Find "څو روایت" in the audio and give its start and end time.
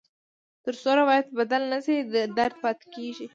0.81-1.27